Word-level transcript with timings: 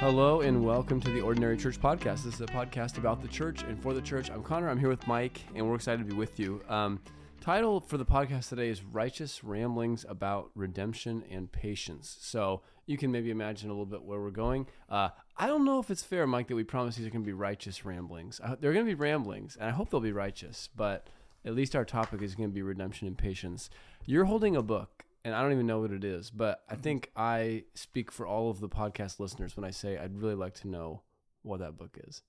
Hello 0.00 0.42
and 0.42 0.64
welcome 0.64 1.00
to 1.00 1.10
the 1.10 1.20
Ordinary 1.20 1.56
Church 1.56 1.80
Podcast. 1.80 2.22
This 2.22 2.34
is 2.34 2.40
a 2.40 2.46
podcast 2.46 2.98
about 2.98 3.20
the 3.20 3.26
church 3.26 3.64
and 3.64 3.76
for 3.82 3.92
the 3.92 4.00
church. 4.00 4.30
I'm 4.30 4.44
Connor. 4.44 4.70
I'm 4.70 4.78
here 4.78 4.88
with 4.88 5.04
Mike, 5.08 5.40
and 5.56 5.66
we're 5.66 5.74
excited 5.74 5.98
to 5.98 6.04
be 6.04 6.16
with 6.16 6.38
you. 6.38 6.62
Um, 6.68 7.00
title 7.40 7.80
for 7.80 7.98
the 7.98 8.04
podcast 8.04 8.48
today 8.48 8.68
is 8.68 8.84
Righteous 8.84 9.42
Ramblings 9.42 10.06
About 10.08 10.52
Redemption 10.54 11.24
and 11.28 11.50
Patience. 11.50 12.16
So 12.20 12.62
you 12.86 12.96
can 12.96 13.10
maybe 13.10 13.32
imagine 13.32 13.70
a 13.70 13.72
little 13.72 13.86
bit 13.86 14.04
where 14.04 14.20
we're 14.20 14.30
going. 14.30 14.68
Uh, 14.88 15.08
I 15.36 15.48
don't 15.48 15.64
know 15.64 15.80
if 15.80 15.90
it's 15.90 16.04
fair, 16.04 16.28
Mike, 16.28 16.46
that 16.46 16.54
we 16.54 16.62
promise 16.62 16.94
these 16.94 17.04
are 17.08 17.10
going 17.10 17.24
to 17.24 17.26
be 17.26 17.32
righteous 17.32 17.84
ramblings. 17.84 18.40
Uh, 18.40 18.54
they're 18.60 18.72
going 18.72 18.86
to 18.86 18.90
be 18.90 18.94
ramblings, 18.94 19.56
and 19.56 19.68
I 19.68 19.72
hope 19.72 19.90
they'll 19.90 19.98
be 19.98 20.12
righteous, 20.12 20.68
but 20.76 21.08
at 21.44 21.56
least 21.56 21.74
our 21.74 21.84
topic 21.84 22.22
is 22.22 22.36
going 22.36 22.50
to 22.50 22.54
be 22.54 22.62
redemption 22.62 23.08
and 23.08 23.18
patience. 23.18 23.68
You're 24.06 24.26
holding 24.26 24.54
a 24.54 24.62
book 24.62 25.06
and 25.28 25.36
I 25.36 25.42
don't 25.42 25.52
even 25.52 25.66
know 25.66 25.80
what 25.80 25.92
it 25.92 26.04
is, 26.04 26.30
but 26.30 26.62
I 26.70 26.74
think 26.74 27.10
I 27.14 27.64
speak 27.74 28.10
for 28.10 28.26
all 28.26 28.48
of 28.48 28.60
the 28.60 28.68
podcast 28.68 29.20
listeners 29.20 29.58
when 29.58 29.64
I 29.64 29.70
say 29.70 29.98
I'd 29.98 30.16
really 30.16 30.34
like 30.34 30.54
to 30.60 30.68
know 30.68 31.02
what 31.42 31.60
that 31.60 31.76
book 31.76 31.98
is. 32.08 32.22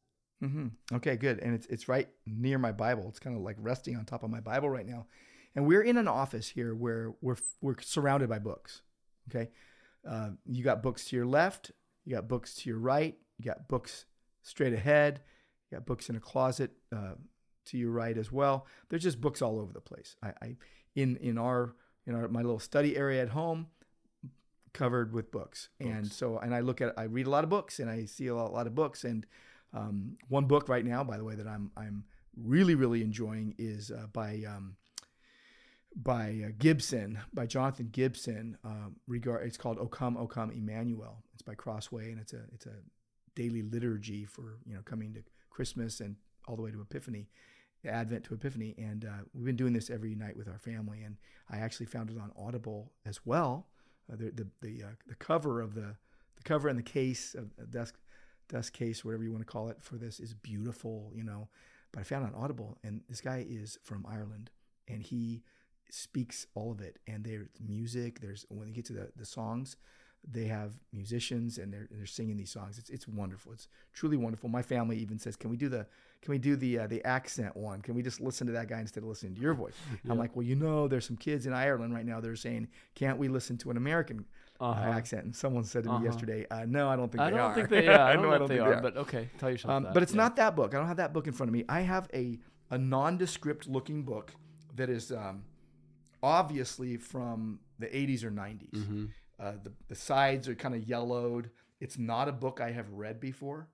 Mm-hmm. 0.44 0.96
Okay, 0.98 1.16
good. 1.16 1.40
And 1.40 1.56
it's 1.56 1.66
it's 1.68 1.88
right 1.88 2.10
near 2.26 2.58
my 2.58 2.74
Bible. 2.74 3.06
It's 3.08 3.20
kind 3.20 3.38
of 3.38 3.42
like 3.42 3.56
resting 3.58 3.96
on 3.96 4.04
top 4.04 4.24
of 4.24 4.30
my 4.30 4.42
Bible 4.42 4.70
right 4.70 4.86
now. 4.86 5.08
And 5.56 5.66
we're 5.66 5.82
in 5.82 5.96
an 5.96 6.10
office 6.10 6.50
here 6.50 6.76
where 6.76 7.14
we're 7.22 7.38
we're 7.62 7.80
surrounded 7.80 8.28
by 8.28 8.40
books. 8.40 8.82
Okay, 9.30 9.50
uh, 10.06 10.32
you 10.46 10.62
got 10.62 10.84
books 10.84 11.06
to 11.06 11.16
your 11.16 11.26
left, 11.26 11.72
you 12.04 12.16
got 12.16 12.28
books 12.28 12.54
to 12.56 12.70
your 12.70 12.80
right, 12.80 13.18
you 13.38 13.46
got 13.46 13.70
books 13.70 14.08
straight 14.42 14.74
ahead, 14.74 15.22
you 15.72 15.78
got 15.78 15.86
books 15.86 16.10
in 16.10 16.18
a 16.18 16.20
closet 16.20 16.72
uh, 16.94 17.14
to 17.68 17.78
your 17.78 17.92
right 17.92 18.18
as 18.18 18.30
well. 18.30 18.68
There's 18.90 19.04
just 19.04 19.22
books 19.22 19.42
all 19.42 19.58
over 19.58 19.72
the 19.72 19.80
place. 19.80 20.18
I, 20.22 20.34
I 20.42 20.56
in 20.96 21.16
in 21.18 21.38
our 21.38 21.76
in 22.10 22.16
our, 22.16 22.28
my 22.28 22.42
little 22.42 22.60
study 22.60 22.98
area 22.98 23.22
at 23.22 23.30
home 23.30 23.68
covered 24.74 25.14
with 25.14 25.32
books. 25.32 25.70
books. 25.80 25.96
And 25.96 26.12
so, 26.12 26.40
and 26.40 26.54
I 26.54 26.60
look 26.62 26.82
at, 26.82 26.98
I 26.98 27.04
read 27.04 27.28
a 27.28 27.30
lot 27.30 27.44
of 27.44 27.50
books 27.50 27.80
and 27.80 27.90
I 27.90 28.06
see 28.06 28.28
a 28.28 28.36
lot, 28.36 28.50
a 28.50 28.54
lot 28.54 28.68
of 28.68 28.76
books. 28.76 29.04
And 29.04 29.26
um, 29.74 30.18
one 30.28 30.46
book 30.46 30.68
right 30.68 30.84
now, 30.84 31.04
by 31.04 31.18
the 31.18 31.24
way, 31.24 31.36
that 31.36 31.48
I'm, 31.48 31.72
I'm 31.78 32.04
really, 32.36 32.74
really 32.76 33.04
enjoying 33.04 33.54
is 33.60 33.92
uh, 33.92 34.08
by, 34.12 34.44
um, 34.48 34.76
by 35.96 36.42
uh, 36.46 36.52
Gibson, 36.58 37.20
by 37.32 37.46
Jonathan 37.46 37.90
Gibson. 37.92 38.58
Um, 38.64 38.96
regard, 39.08 39.46
it's 39.46 39.58
called 39.58 39.78
O 39.80 39.88
Come, 39.88 40.18
O 40.18 40.28
Come, 40.28 40.52
Emmanuel. 40.52 41.24
It's 41.34 41.42
by 41.44 41.56
Crossway, 41.56 42.12
and 42.12 42.20
it's 42.20 42.34
a 42.34 42.42
it's 42.54 42.68
a 42.68 42.76
daily 43.36 43.64
liturgy 43.64 44.24
for 44.26 44.60
you 44.66 44.76
know 44.76 44.82
coming 44.86 45.14
to 45.14 45.24
Christmas 45.50 46.00
and 46.00 46.16
all 46.48 46.56
the 46.56 46.62
way 46.62 46.72
to 46.72 46.82
Epiphany. 46.82 47.28
Advent 47.86 48.26
to 48.26 48.34
Epiphany, 48.34 48.76
and 48.78 49.06
uh, 49.06 49.24
we've 49.34 49.46
been 49.46 49.56
doing 49.56 49.74
this 49.74 49.90
every 49.90 50.16
night 50.16 50.36
with 50.36 50.48
our 50.48 50.58
family. 50.58 51.04
And 51.04 51.18
I 51.50 51.60
actually 51.60 51.86
found 51.86 52.10
it 52.10 52.18
on 52.18 52.32
Audible 52.38 52.92
as 53.06 53.26
well. 53.26 53.68
Uh, 54.12 54.16
the 54.16 54.32
the 54.32 54.48
the, 54.62 54.84
uh, 54.84 54.92
the, 55.08 55.16
cover 55.16 55.62
of 55.62 55.76
the 55.76 55.96
the 56.36 56.44
cover 56.44 56.68
and 56.68 56.78
the 56.78 56.84
case 56.84 57.36
of 57.36 57.56
the 57.56 57.66
desk 57.66 57.96
desk 58.50 58.74
case, 58.74 59.06
whatever 59.06 59.24
you 59.24 59.32
want 59.32 59.46
to 59.46 59.52
call 59.52 59.70
it, 59.70 59.78
for 59.82 59.96
this 59.96 60.20
is 60.20 60.34
beautiful, 60.34 61.12
you 61.16 61.24
know. 61.24 61.48
But 61.92 62.02
I 62.02 62.04
found 62.04 62.28
it 62.28 62.36
on 62.36 62.44
Audible, 62.44 62.78
and 62.84 63.02
this 63.08 63.22
guy 63.22 63.46
is 63.48 63.78
from 63.84 64.06
Ireland, 64.10 64.50
and 64.88 65.02
he 65.02 65.44
speaks 65.90 66.46
all 66.54 66.72
of 66.72 66.82
it. 66.82 67.00
And 67.08 67.24
there's 67.24 67.48
music. 67.66 68.20
There's 68.20 68.46
when 68.50 68.68
you 68.68 68.74
get 68.74 68.86
to 68.86 68.94
the 68.94 69.12
the 69.16 69.26
songs, 69.26 69.78
they 70.28 70.46
have 70.46 70.72
musicians 70.92 71.58
and 71.58 71.74
they're 71.74 71.88
they're 71.92 72.06
singing 72.06 72.38
these 72.38 72.52
songs. 72.52 72.78
It's 72.78 72.90
it's 72.90 73.08
wonderful. 73.08 73.52
It's 73.54 73.68
truly 73.94 74.18
wonderful. 74.18 74.50
My 74.50 74.62
family 74.62 74.98
even 74.98 75.18
says, 75.18 75.36
"Can 75.36 75.50
we 75.50 75.58
do 75.58 75.70
the 75.70 75.86
can 76.22 76.32
we 76.32 76.38
do 76.38 76.56
the 76.56 76.80
uh, 76.80 76.88
the 76.88 77.04
accent 77.06 77.56
one? 77.56 77.82
Can 77.82 77.96
we 77.96 78.02
just 78.02 78.20
listen 78.20 78.46
to 78.48 78.54
that 78.54 78.68
guy 78.68 78.80
instead 78.80 79.04
of 79.04 79.10
listening 79.10 79.36
to 79.36 79.42
your 79.42 79.54
voice?" 79.54 79.76
Yeah. 80.04 80.12
I'm 80.12 80.18
like, 80.18 80.36
"Well, 80.36 80.46
you 80.46 80.56
know, 80.56 80.88
there's 80.88 81.06
some 81.06 81.18
kids 81.18 81.46
in 81.46 81.54
Ireland 81.54 81.94
right 81.94 82.06
now. 82.06 82.20
They're 82.20 82.36
saying, 82.36 82.68
can't 82.96 83.18
we 83.18 83.28
listen 83.28 83.58
to 83.60 83.72
an 83.72 83.78
American 83.78 84.26
uh, 84.60 84.70
uh-huh. 84.70 84.90
uh, 84.90 84.94
accent?" 84.94 85.26
And 85.26 85.36
someone 85.36 85.64
said 85.64 85.84
to 85.84 85.90
me 85.90 85.96
uh-huh. 85.96 86.06
yesterday, 86.06 86.46
uh, 86.52 86.66
"No, 86.68 86.90
I 86.90 86.96
don't 86.96 87.12
think 87.12 87.22
I 87.22 87.30
they 87.30 87.38
don't 87.38 87.52
are." 87.52 87.56
Think 87.56 87.70
they, 87.70 87.86
yeah, 87.86 88.06
I, 88.06 88.16
know, 88.16 88.32
I 88.32 88.38
don't 88.38 88.48
think 88.48 88.50
they, 88.50 88.56
they 88.56 88.60
are, 88.60 88.82
But 88.82 88.98
okay, 88.98 89.30
tell 89.38 89.50
yourself 89.50 89.72
um, 89.72 89.84
that. 89.84 89.94
But 89.94 90.04
it's 90.04 90.14
yeah. 90.14 90.18
not 90.18 90.36
that 90.36 90.56
book. 90.56 90.74
I 90.74 90.78
don't 90.78 90.88
have 90.88 90.98
that 90.98 91.14
book 91.14 91.28
in 91.28 91.34
front 91.34 91.50
of 91.50 91.54
me. 91.54 91.64
I 91.70 91.82
have 91.82 92.08
a 92.14 92.40
a 92.72 92.78
nondescript 92.78 93.68
looking 93.68 94.04
book 94.04 94.32
that 94.76 94.90
is 94.90 95.12
um, 95.12 95.44
obviously 96.22 96.98
from 96.98 97.60
the 97.80 97.88
80s 97.88 98.24
or 98.24 98.32
90s. 98.32 98.72
Mm-hmm. 98.72 99.06
Uh, 99.40 99.54
the, 99.64 99.72
the 99.88 99.96
sides 99.96 100.48
are 100.48 100.56
kind 100.56 100.76
of 100.76 100.88
yellowed. 100.88 101.50
It's 101.80 101.98
not 101.98 102.28
a 102.28 102.34
book 102.34 102.60
I 102.62 102.72
have 102.72 102.92
read 102.92 103.20
before. 103.20 103.70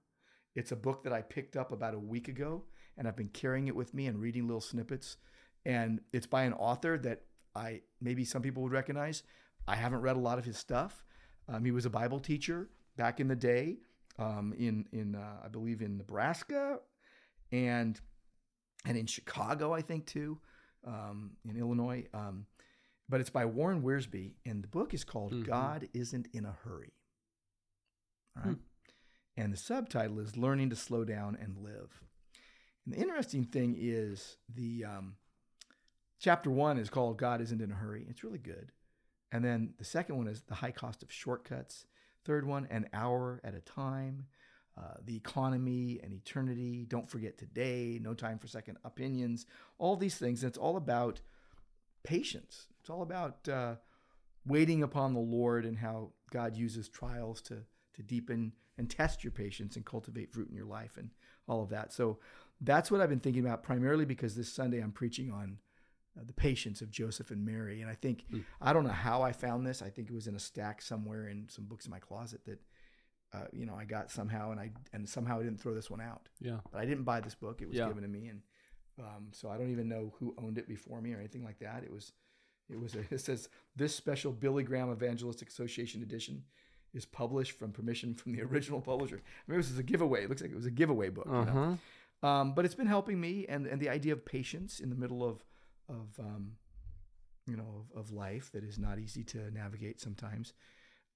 It's 0.55 0.71
a 0.71 0.75
book 0.75 1.03
that 1.03 1.13
I 1.13 1.21
picked 1.21 1.57
up 1.57 1.71
about 1.71 1.93
a 1.93 1.99
week 1.99 2.27
ago, 2.27 2.63
and 2.97 3.07
I've 3.07 3.15
been 3.15 3.29
carrying 3.29 3.67
it 3.67 3.75
with 3.75 3.93
me 3.93 4.07
and 4.07 4.19
reading 4.19 4.47
little 4.47 4.61
snippets. 4.61 5.17
And 5.65 6.01
it's 6.13 6.27
by 6.27 6.43
an 6.43 6.53
author 6.53 6.97
that 6.99 7.23
I 7.55 7.81
maybe 7.99 8.23
some 8.25 8.41
people 8.41 8.63
would 8.63 8.71
recognize. 8.71 9.23
I 9.67 9.75
haven't 9.75 10.01
read 10.01 10.15
a 10.15 10.19
lot 10.19 10.37
of 10.37 10.45
his 10.45 10.57
stuff. 10.57 11.03
Um, 11.49 11.65
he 11.65 11.71
was 11.71 11.85
a 11.85 11.89
Bible 11.89 12.19
teacher 12.19 12.69
back 12.95 13.19
in 13.19 13.27
the 13.27 13.35
day, 13.35 13.77
um, 14.19 14.53
in 14.57 14.85
in 14.91 15.15
uh, 15.15 15.41
I 15.43 15.47
believe 15.47 15.81
in 15.81 15.97
Nebraska, 15.97 16.79
and 17.51 17.99
and 18.85 18.97
in 18.97 19.07
Chicago, 19.07 19.73
I 19.73 19.81
think 19.81 20.05
too, 20.05 20.39
um, 20.85 21.31
in 21.49 21.57
Illinois. 21.57 22.05
But 23.07 23.21
it's 23.21 23.29
by 23.29 23.45
Warren 23.45 23.83
Wiersbe, 23.83 24.33
and 24.45 24.63
the 24.63 24.67
book 24.67 24.93
is 24.93 25.03
called 25.03 25.31
mm-hmm. 25.31 25.43
God 25.43 25.87
Isn't 25.93 26.27
in 26.33 26.45
a 26.45 26.55
Hurry. 26.63 26.93
All 28.35 28.43
right. 28.43 28.55
Hmm. 28.55 28.61
And 29.37 29.53
the 29.53 29.57
subtitle 29.57 30.19
is 30.19 30.37
Learning 30.37 30.69
to 30.69 30.75
Slow 30.75 31.03
Down 31.03 31.37
and 31.39 31.57
Live. 31.57 32.01
And 32.85 32.95
the 32.95 32.99
interesting 32.99 33.43
thing 33.43 33.75
is 33.77 34.37
the 34.53 34.85
um, 34.85 35.15
chapter 36.19 36.49
one 36.49 36.77
is 36.77 36.89
called 36.89 37.17
God 37.17 37.41
Isn't 37.41 37.61
in 37.61 37.71
a 37.71 37.75
Hurry. 37.75 38.05
It's 38.09 38.23
really 38.23 38.39
good. 38.39 38.71
And 39.31 39.43
then 39.43 39.73
the 39.77 39.85
second 39.85 40.17
one 40.17 40.27
is 40.27 40.43
The 40.43 40.55
High 40.55 40.71
Cost 40.71 41.03
of 41.03 41.11
Shortcuts. 41.11 41.85
Third 42.23 42.47
one, 42.47 42.67
An 42.71 42.87
Hour 42.93 43.41
at 43.43 43.55
a 43.55 43.59
Time. 43.59 44.27
Uh, 44.77 44.95
the 45.03 45.15
economy 45.15 45.99
and 46.03 46.13
eternity. 46.13 46.85
Don't 46.87 47.09
forget 47.09 47.37
today. 47.37 47.99
No 48.01 48.13
time 48.13 48.39
for 48.39 48.47
second 48.47 48.77
opinions. 48.83 49.45
All 49.77 49.95
these 49.95 50.15
things. 50.15 50.43
And 50.43 50.49
it's 50.49 50.57
all 50.57 50.75
about 50.75 51.21
patience. 52.03 52.67
It's 52.85 52.91
all 52.91 53.01
about 53.01 53.49
uh, 53.49 53.77
waiting 54.45 54.83
upon 54.83 55.15
the 55.15 55.19
Lord 55.19 55.65
and 55.65 55.75
how 55.75 56.11
God 56.29 56.55
uses 56.55 56.87
trials 56.87 57.41
to 57.41 57.63
to 57.95 58.03
deepen 58.03 58.51
and 58.77 58.87
test 58.87 59.23
your 59.23 59.31
patience 59.31 59.75
and 59.75 59.83
cultivate 59.83 60.31
fruit 60.31 60.49
in 60.49 60.55
your 60.55 60.67
life 60.67 60.97
and 60.97 61.09
all 61.47 61.63
of 61.63 61.69
that. 61.69 61.91
So 61.93 62.19
that's 62.61 62.91
what 62.91 63.01
I've 63.01 63.09
been 63.09 63.19
thinking 63.19 63.43
about 63.43 63.63
primarily 63.63 64.05
because 64.05 64.35
this 64.35 64.53
Sunday 64.53 64.81
I'm 64.81 64.91
preaching 64.91 65.31
on 65.31 65.57
uh, 66.15 66.25
the 66.27 66.33
patience 66.33 66.79
of 66.83 66.91
Joseph 66.91 67.31
and 67.31 67.43
Mary. 67.43 67.81
And 67.81 67.89
I 67.89 67.95
think, 67.95 68.25
mm. 68.31 68.43
I 68.61 68.71
don't 68.71 68.83
know 68.83 68.91
how 68.91 69.23
I 69.23 69.31
found 69.31 69.65
this. 69.65 69.81
I 69.81 69.89
think 69.89 70.07
it 70.07 70.13
was 70.13 70.27
in 70.27 70.35
a 70.35 70.39
stack 70.39 70.79
somewhere 70.79 71.27
in 71.27 71.47
some 71.49 71.65
books 71.65 71.85
in 71.85 71.91
my 71.91 71.97
closet 71.97 72.41
that, 72.45 72.61
uh, 73.33 73.47
you 73.51 73.65
know, 73.65 73.73
I 73.73 73.85
got 73.85 74.11
somehow 74.11 74.51
and 74.51 74.59
I, 74.59 74.69
and 74.93 75.09
somehow 75.09 75.39
I 75.39 75.43
didn't 75.43 75.59
throw 75.59 75.73
this 75.73 75.89
one 75.89 76.01
out. 76.01 76.29
Yeah. 76.39 76.59
But 76.71 76.81
I 76.81 76.85
didn't 76.85 77.05
buy 77.05 77.19
this 77.19 77.33
book. 77.33 77.63
It 77.63 77.67
was 77.67 77.77
yeah. 77.77 77.87
given 77.87 78.03
to 78.03 78.09
me. 78.09 78.27
And 78.27 78.41
um, 78.99 79.29
so 79.31 79.49
I 79.49 79.57
don't 79.57 79.71
even 79.71 79.87
know 79.87 80.13
who 80.19 80.35
owned 80.37 80.59
it 80.59 80.67
before 80.67 81.01
me 81.01 81.13
or 81.13 81.19
anything 81.19 81.43
like 81.43 81.59
that. 81.59 81.83
It 81.83 81.91
was, 81.91 82.11
it 82.69 82.79
was 82.79 82.95
a, 82.95 82.99
it 83.11 83.21
says 83.21 83.49
this 83.75 83.95
special 83.95 84.31
Billy 84.31 84.63
Graham 84.63 84.91
Evangelistic 84.91 85.49
Association 85.49 86.01
edition 86.01 86.43
is 86.93 87.05
published 87.05 87.51
from 87.59 87.71
permission 87.71 88.13
from 88.13 88.31
the 88.31 88.41
original 88.41 88.81
publisher. 88.81 89.21
Maybe 89.47 89.61
this 89.61 89.71
is 89.71 89.77
a 89.77 89.83
giveaway. 89.83 90.23
It 90.23 90.29
looks 90.29 90.41
like 90.41 90.51
it 90.51 90.55
was 90.55 90.65
a 90.65 90.71
giveaway 90.71 91.09
book. 91.09 91.27
Uh-huh. 91.27 91.39
You 91.39 91.45
know? 91.45 91.77
Uh-huh. 92.23 92.27
um, 92.27 92.53
but 92.53 92.65
it's 92.65 92.75
been 92.75 92.87
helping 92.87 93.19
me 93.19 93.45
and, 93.47 93.67
and 93.67 93.81
the 93.81 93.89
idea 93.89 94.13
of 94.13 94.25
patience 94.25 94.79
in 94.79 94.89
the 94.89 94.95
middle 94.95 95.23
of 95.23 95.43
of 95.87 96.19
um, 96.19 96.53
you 97.45 97.55
know 97.55 97.85
of, 97.93 97.99
of 97.99 98.11
life 98.11 98.51
that 98.53 98.63
is 98.63 98.79
not 98.79 98.97
easy 98.97 99.23
to 99.23 99.51
navigate 99.51 99.99
sometimes. 100.01 100.53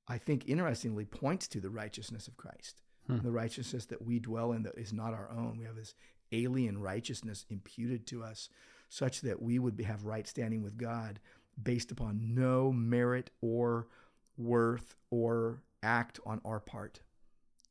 I 0.08 0.18
think 0.18 0.48
interestingly 0.48 1.06
points 1.06 1.48
to 1.50 1.60
the 1.60 1.70
righteousness 1.70 2.28
of 2.28 2.36
Christ, 2.36 2.81
hmm. 3.08 3.20
the 3.20 3.31
righteousness 3.31 3.86
that 3.86 4.02
we 4.02 4.20
dwell 4.20 4.54
in 4.54 4.64
that 4.64 4.78
is 4.78 4.94
not 4.94 5.14
our 5.14 5.30
own. 5.31 5.58
We 5.58 5.66
have 5.66 5.76
this 5.76 5.94
alien 6.31 6.80
righteousness 6.80 7.46
imputed 7.50 8.06
to 8.08 8.24
us, 8.24 8.50
such 8.90 9.22
that 9.22 9.42
we 9.42 9.60
would 9.60 9.80
have 9.81 10.06
right 10.06 10.28
standing 10.28 10.64
with 10.64 10.78
God 10.78 11.20
based 11.64 11.92
upon 11.92 12.34
no 12.34 12.72
merit 12.72 13.30
or 13.42 13.88
worth 14.38 14.95
or 15.12 15.62
act 15.83 16.19
on 16.25 16.42
our 16.45 16.60
part, 16.60 17.01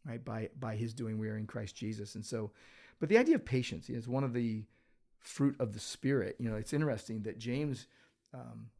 right? 0.04 0.24
By 0.24 0.50
by 0.58 0.76
His 0.76 0.94
doing, 0.94 1.18
we 1.18 1.28
are 1.28 1.36
in 1.36 1.46
Christ 1.46 1.76
Jesus, 1.76 2.14
and 2.14 2.24
so. 2.24 2.50
But 3.00 3.08
the 3.08 3.18
idea 3.18 3.36
of 3.36 3.44
patience 3.44 3.88
is 3.88 4.08
one 4.08 4.24
of 4.24 4.32
the 4.32 4.64
fruit 5.20 5.54
of 5.60 5.72
the 5.72 5.78
Spirit. 5.80 6.36
You 6.40 6.50
know, 6.50 6.56
it's 6.56 6.72
interesting 6.72 7.22
that 7.22 7.38
James, 7.38 7.86
um, 8.34 8.70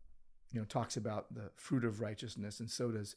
you 0.52 0.58
know, 0.58 0.66
talks 0.66 0.96
about 0.96 1.32
the 1.32 1.50
fruit 1.56 1.84
of 1.84 2.00
righteousness, 2.00 2.58
and 2.58 2.68
so 2.68 2.90
does 2.90 3.14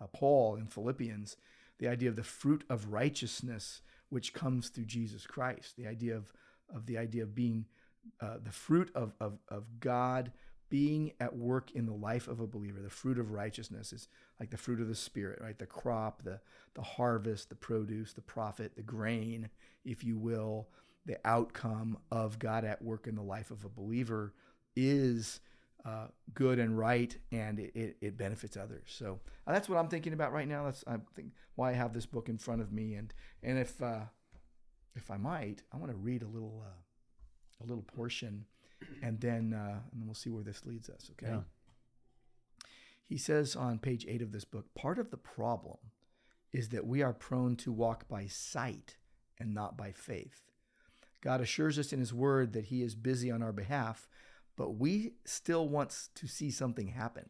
uh, 0.00 0.06
Paul 0.12 0.56
in 0.56 0.66
Philippians. 0.66 1.36
The 1.78 1.88
idea 1.88 2.08
of 2.08 2.16
the 2.16 2.22
fruit 2.22 2.62
of 2.70 2.92
righteousness, 2.92 3.82
which 4.10 4.32
comes 4.32 4.68
through 4.68 4.84
Jesus 4.84 5.26
Christ. 5.26 5.76
The 5.76 5.86
idea 5.86 6.16
of 6.16 6.32
of 6.74 6.86
the 6.86 6.98
idea 6.98 7.24
of 7.24 7.34
being 7.34 7.66
uh, 8.20 8.36
the 8.42 8.52
fruit 8.52 8.90
of, 8.94 9.12
of 9.20 9.38
of 9.48 9.80
God 9.80 10.32
being 10.70 11.12
at 11.20 11.36
work 11.36 11.70
in 11.72 11.86
the 11.86 11.92
life 11.92 12.28
of 12.28 12.40
a 12.40 12.46
believer. 12.46 12.80
The 12.80 12.90
fruit 12.90 13.18
of 13.18 13.30
righteousness 13.30 13.92
is 13.92 14.08
like 14.40 14.50
the 14.50 14.56
fruit 14.56 14.80
of 14.80 14.88
the 14.88 14.94
spirit, 14.94 15.40
right? 15.40 15.58
The 15.58 15.66
crop, 15.66 16.22
the 16.22 16.40
the 16.74 16.82
harvest, 16.82 17.48
the 17.48 17.54
produce, 17.54 18.12
the 18.12 18.20
profit, 18.20 18.74
the 18.74 18.82
grain, 18.82 19.48
if 19.84 20.02
you 20.02 20.18
will, 20.18 20.68
the 21.06 21.18
outcome 21.24 21.98
of 22.10 22.38
God 22.38 22.64
at 22.64 22.82
work 22.82 23.06
in 23.06 23.14
the 23.14 23.22
life 23.22 23.50
of 23.50 23.64
a 23.64 23.68
believer 23.68 24.34
is 24.74 25.40
uh, 25.84 26.06
good 26.32 26.58
and 26.58 26.78
right, 26.78 27.16
and 27.30 27.58
it, 27.60 27.72
it, 27.74 27.96
it 28.00 28.16
benefits 28.16 28.56
others. 28.56 28.86
So 28.86 29.20
uh, 29.46 29.52
that's 29.52 29.68
what 29.68 29.78
I'm 29.78 29.88
thinking 29.88 30.14
about 30.14 30.32
right 30.32 30.48
now. 30.48 30.64
That's 30.64 30.82
I 30.86 30.96
think 31.14 31.32
why 31.56 31.70
I 31.70 31.74
have 31.74 31.92
this 31.92 32.06
book 32.06 32.28
in 32.28 32.38
front 32.38 32.62
of 32.62 32.72
me, 32.72 32.94
and 32.94 33.12
and 33.42 33.58
if 33.58 33.80
uh, 33.82 34.04
if 34.96 35.10
I 35.10 35.16
might, 35.16 35.62
I 35.72 35.76
want 35.76 35.92
to 35.92 35.98
read 35.98 36.22
a 36.22 36.26
little 36.28 36.64
uh, 36.64 37.62
a 37.62 37.64
little 37.66 37.82
portion, 37.82 38.46
and 39.02 39.20
then 39.20 39.52
uh, 39.52 39.80
and 39.92 40.00
then 40.00 40.06
we'll 40.06 40.14
see 40.14 40.30
where 40.30 40.44
this 40.44 40.64
leads 40.64 40.88
us. 40.88 41.10
Okay. 41.12 41.32
Yeah. 41.32 41.40
He 43.04 43.18
says 43.18 43.54
on 43.54 43.78
page 43.78 44.06
eight 44.08 44.22
of 44.22 44.32
this 44.32 44.44
book, 44.44 44.74
part 44.74 44.98
of 44.98 45.10
the 45.10 45.16
problem 45.16 45.76
is 46.52 46.70
that 46.70 46.86
we 46.86 47.02
are 47.02 47.12
prone 47.12 47.56
to 47.56 47.72
walk 47.72 48.08
by 48.08 48.26
sight 48.26 48.96
and 49.38 49.52
not 49.52 49.76
by 49.76 49.92
faith. 49.92 50.42
God 51.20 51.40
assures 51.40 51.78
us 51.78 51.92
in 51.92 52.00
His 52.00 52.14
Word 52.14 52.52
that 52.52 52.66
He 52.66 52.82
is 52.82 52.94
busy 52.94 53.30
on 53.30 53.42
our 53.42 53.52
behalf, 53.52 54.08
but 54.56 54.76
we 54.76 55.14
still 55.24 55.68
want 55.68 56.08
to 56.14 56.28
see 56.28 56.50
something 56.50 56.88
happen. 56.88 57.28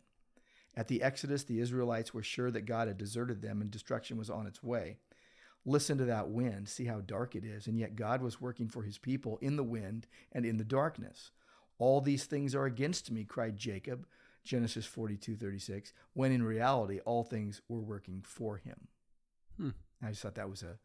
At 0.76 0.88
the 0.88 1.02
Exodus, 1.02 1.44
the 1.44 1.60
Israelites 1.60 2.12
were 2.12 2.22
sure 2.22 2.50
that 2.50 2.66
God 2.66 2.88
had 2.88 2.98
deserted 2.98 3.40
them 3.40 3.60
and 3.60 3.70
destruction 3.70 4.16
was 4.16 4.28
on 4.28 4.46
its 4.46 4.62
way. 4.62 4.98
Listen 5.64 5.96
to 5.98 6.04
that 6.04 6.28
wind, 6.28 6.68
see 6.68 6.84
how 6.84 7.00
dark 7.00 7.34
it 7.34 7.44
is, 7.44 7.66
and 7.66 7.78
yet 7.78 7.96
God 7.96 8.20
was 8.20 8.40
working 8.40 8.68
for 8.68 8.82
His 8.82 8.98
people 8.98 9.38
in 9.40 9.56
the 9.56 9.64
wind 9.64 10.06
and 10.32 10.44
in 10.44 10.58
the 10.58 10.64
darkness. 10.64 11.30
All 11.84 12.00
these 12.00 12.24
things 12.24 12.54
are 12.54 12.64
against 12.64 13.10
me, 13.10 13.24
cried 13.24 13.56
Jacob, 13.58 14.06
Genesis 14.42 14.86
42 14.86 15.36
36, 15.36 15.92
when 16.14 16.32
in 16.32 16.42
reality, 16.42 17.00
all 17.00 17.24
things 17.24 17.60
were 17.68 17.80
working 17.82 18.22
for 18.26 18.56
him. 18.56 18.88
Hmm. 19.58 19.70
I 20.02 20.08
just 20.08 20.22
thought 20.22 20.34
that 20.36 20.48
was 20.48 20.62
a, 20.62 20.78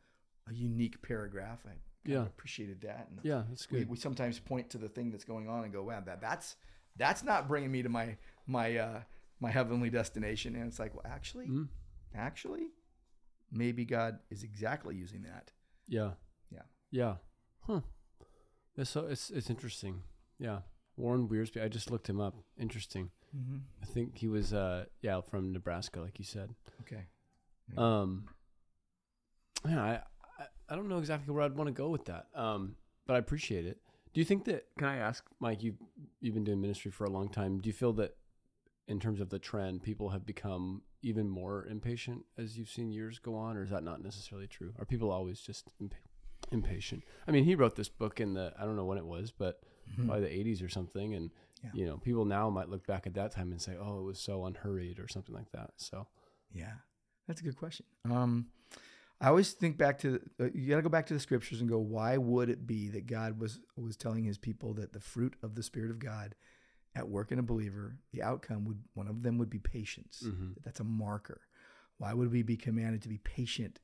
a 0.49 0.53
unique 0.53 1.01
paragraph. 1.01 1.59
I 1.65 1.75
Yeah. 2.05 2.25
appreciated 2.25 2.81
that. 2.81 3.07
And 3.09 3.19
Yeah, 3.23 3.43
that's 3.49 3.69
we, 3.71 3.79
good. 3.79 3.89
we 3.89 3.97
sometimes 3.97 4.39
point 4.39 4.69
to 4.71 4.77
the 4.77 4.89
thing 4.89 5.09
that's 5.11 5.23
going 5.23 5.47
on 5.47 5.63
and 5.63 5.71
go, 5.71 5.83
wow, 5.83 6.01
that, 6.05 6.19
that's 6.21 6.55
that's 6.97 7.23
not 7.23 7.47
bringing 7.47 7.71
me 7.71 7.81
to 7.83 7.89
my 7.89 8.17
my 8.45 8.75
uh, 8.77 9.01
my 9.39 9.51
heavenly 9.51 9.89
destination. 9.89 10.55
And 10.55 10.65
it's 10.67 10.79
like, 10.79 10.93
well, 10.95 11.05
actually, 11.17 11.47
Mm. 11.47 11.69
actually, 12.13 12.67
maybe 13.51 13.85
God 13.85 14.19
is 14.29 14.43
exactly 14.43 14.95
using 14.95 15.21
that. 15.23 15.51
Yeah. 15.87 16.11
Yeah. 16.51 16.65
Yeah. 16.91 17.15
Huh. 17.67 17.81
It's 18.75 18.89
so 18.89 19.07
it's 19.07 19.29
it's 19.29 19.49
interesting. 19.49 20.03
Yeah. 20.39 20.59
Warren 20.99 21.27
Wiersbe. 21.27 21.63
I 21.63 21.67
just 21.69 21.89
looked 21.89 22.09
him 22.09 22.19
up. 22.19 22.35
Interesting. 22.59 23.09
Mm-hmm. 23.35 23.57
I 23.81 23.85
think 23.85 24.17
he 24.17 24.27
was 24.27 24.53
uh 24.53 24.85
yeah 25.01 25.21
from 25.21 25.53
Nebraska, 25.53 25.99
like 26.01 26.19
you 26.19 26.25
said. 26.25 26.49
Okay. 26.81 27.05
Yeah. 27.73 27.79
Um. 27.79 28.25
Yeah, 29.67 29.81
I, 29.83 29.91
I 30.39 30.45
I 30.69 30.75
don't 30.75 30.89
know 30.89 30.99
exactly 30.99 31.33
where 31.33 31.43
I'd 31.43 31.55
want 31.55 31.67
to 31.67 31.73
go 31.73 31.89
with 31.89 32.05
that. 32.05 32.27
Um, 32.35 32.75
but 33.07 33.15
I 33.15 33.19
appreciate 33.19 33.65
it. 33.65 33.79
Do 34.13 34.21
you 34.21 34.25
think 34.25 34.45
that? 34.45 34.65
Can 34.77 34.87
I 34.87 34.97
ask, 34.97 35.23
Mike? 35.39 35.63
You've 35.63 35.77
you've 36.19 36.33
been 36.33 36.43
doing 36.43 36.61
ministry 36.61 36.91
for 36.91 37.05
a 37.05 37.09
long 37.09 37.29
time. 37.29 37.59
Do 37.59 37.67
you 37.67 37.73
feel 37.73 37.93
that, 37.93 38.15
in 38.87 38.99
terms 38.99 39.19
of 39.21 39.29
the 39.29 39.39
trend, 39.39 39.83
people 39.83 40.09
have 40.09 40.25
become 40.25 40.81
even 41.01 41.29
more 41.29 41.65
impatient 41.65 42.25
as 42.37 42.57
you've 42.57 42.69
seen 42.69 42.91
years 42.91 43.19
go 43.19 43.35
on, 43.35 43.55
or 43.55 43.63
is 43.63 43.69
that 43.69 43.83
not 43.83 44.03
necessarily 44.03 44.47
true? 44.47 44.73
Are 44.79 44.85
people 44.85 45.11
always 45.11 45.39
just 45.39 45.71
impa- 45.81 45.93
impatient? 46.51 47.03
I 47.27 47.31
mean, 47.31 47.45
he 47.45 47.55
wrote 47.55 47.75
this 47.75 47.89
book 47.89 48.19
in 48.19 48.33
the 48.33 48.53
I 48.59 48.65
don't 48.65 48.75
know 48.75 48.85
when 48.85 48.97
it 48.97 49.05
was, 49.05 49.31
but 49.31 49.61
Mhm. 49.97 50.05
probably 50.05 50.21
the 50.21 50.33
'80s 50.33 50.61
or 50.61 50.69
something, 50.69 51.13
and 51.15 51.31
Yeah. 51.63 51.71
you 51.73 51.85
know, 51.85 51.97
people 51.97 52.25
now 52.25 52.49
might 52.49 52.69
look 52.69 52.85
back 52.87 53.05
at 53.07 53.13
that 53.15 53.31
time 53.31 53.51
and 53.51 53.61
say, 53.61 53.75
"Oh, 53.77 53.99
it 53.99 54.03
was 54.03 54.19
so 54.19 54.45
unhurried" 54.45 54.99
or 54.99 55.07
something 55.07 55.33
like 55.35 55.51
that. 55.51 55.73
So, 55.77 56.07
Yeah, 56.51 56.79
that's 57.27 57.41
a 57.41 57.43
good 57.43 57.57
question. 57.57 57.85
Um, 58.05 58.51
I 59.21 59.27
always 59.27 59.53
think 59.53 59.77
back 59.77 59.99
to 59.99 60.19
uh, 60.39 60.45
you 60.53 60.69
got 60.69 60.77
to 60.77 60.81
go 60.81 60.89
back 60.89 61.05
to 61.07 61.13
the 61.13 61.19
scriptures 61.19 61.59
and 61.59 61.69
go, 61.69 61.77
why 61.77 62.17
would 62.17 62.49
it 62.49 62.65
be 62.65 62.87
that 62.89 63.05
God 63.05 63.37
was 63.39 63.59
was 63.75 63.97
telling 63.97 64.23
His 64.23 64.37
people 64.37 64.73
that 64.75 64.93
the 64.93 64.99
fruit 65.01 65.35
of 65.43 65.55
the 65.55 65.61
Spirit 65.63 65.91
of 65.91 65.99
God 65.99 66.35
at 66.95 67.07
work 67.09 67.31
in 67.31 67.37
a 67.37 67.43
believer, 67.43 67.99
the 68.11 68.23
outcome 68.23 68.65
would 68.65 68.81
one 68.93 69.07
of 69.07 69.21
them 69.21 69.37
would 69.37 69.49
be 69.49 69.59
patience. 69.59 70.23
Mhm. 70.25 70.55
That's 70.63 70.79
a 70.79 70.83
marker. 70.85 71.41
Why 71.97 72.13
would 72.13 72.31
we 72.31 72.41
be 72.43 72.55
commanded 72.57 73.01
to 73.03 73.09
be 73.09 73.17
patient 73.19 73.81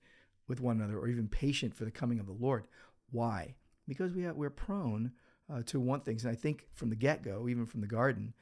with 0.47 0.59
one 0.61 0.77
another, 0.77 0.97
or 0.97 1.07
even 1.09 1.27
patient 1.27 1.75
for 1.75 1.83
the 1.85 1.91
coming 1.91 2.19
of 2.19 2.25
the 2.25 2.33
Lord? 2.33 2.67
Why? 3.11 3.55
Because 3.87 4.13
we 4.13 4.23
have, 4.23 4.35
we're 4.37 4.49
prone 4.49 5.11
uh, 5.51 5.61
to 5.67 5.79
want 5.79 6.05
things, 6.05 6.25
and 6.25 6.31
I 6.31 6.35
think 6.35 6.67
from 6.73 6.89
the 6.89 6.95
get 6.95 7.23
go, 7.23 7.47
even 7.47 7.65
from 7.65 7.81
the 7.81 7.87
garden, 7.87 8.33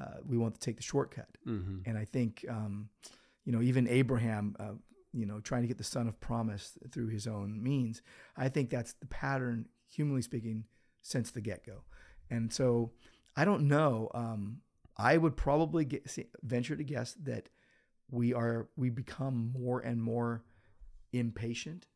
uh, 0.00 0.18
we 0.26 0.38
want 0.38 0.54
to 0.54 0.60
take 0.60 0.76
the 0.76 0.82
shortcut. 0.82 1.28
mm-hmm. 1.46 1.78
And 1.86 1.98
I 1.98 2.04
think, 2.04 2.44
um, 2.48 2.88
you 3.44 3.52
know, 3.52 3.62
even 3.62 3.88
Abraham, 3.88 4.56
uh, 4.60 4.72
you 5.12 5.26
know, 5.26 5.40
trying 5.40 5.62
to 5.62 5.68
get 5.68 5.78
the 5.78 5.84
son 5.84 6.06
of 6.06 6.20
promise 6.20 6.78
through 6.92 7.08
his 7.08 7.26
own 7.26 7.62
means, 7.62 8.02
I 8.36 8.48
think 8.48 8.70
that's 8.70 8.92
the 8.94 9.06
pattern, 9.06 9.66
humanly 9.88 10.22
speaking, 10.22 10.64
since 11.02 11.30
the 11.30 11.40
get 11.40 11.66
go. 11.66 11.82
And 12.30 12.52
so 12.52 12.92
I 13.36 13.44
don't 13.44 13.66
know. 13.66 14.10
Um, 14.14 14.58
I 14.96 15.16
would 15.16 15.36
probably 15.36 15.84
get, 15.84 16.06
venture 16.42 16.76
to 16.76 16.84
guess 16.84 17.14
that 17.24 17.48
we 18.10 18.34
are, 18.34 18.68
we 18.76 18.90
become 18.90 19.52
more 19.58 19.80
and 19.80 20.00
more 20.02 20.44
impatient. 21.12 21.86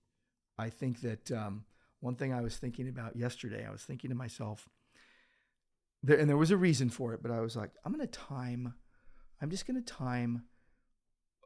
I 0.58 0.70
think 0.70 1.00
that 1.02 1.30
um, 1.30 1.64
one 2.04 2.16
thing 2.16 2.34
I 2.34 2.42
was 2.42 2.58
thinking 2.58 2.86
about 2.86 3.16
yesterday, 3.16 3.64
I 3.66 3.72
was 3.72 3.82
thinking 3.82 4.10
to 4.10 4.14
myself, 4.14 4.68
there, 6.02 6.18
and 6.18 6.28
there 6.28 6.36
was 6.36 6.50
a 6.50 6.56
reason 6.56 6.90
for 6.90 7.14
it, 7.14 7.22
but 7.22 7.30
I 7.30 7.40
was 7.40 7.56
like, 7.56 7.70
I'm 7.82 7.94
going 7.94 8.06
to 8.06 8.12
time, 8.12 8.74
I'm 9.40 9.48
just 9.48 9.66
going 9.66 9.82
to 9.82 9.94
time 9.94 10.42